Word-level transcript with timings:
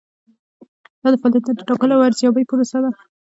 دا 1.01 1.07
د 1.13 1.15
فعالیتونو 1.21 1.55
د 1.57 1.61
ټاکلو 1.69 1.93
او 1.97 2.01
ارزیابۍ 2.07 2.43
پروسه 2.49 2.77
ده. 2.83 2.91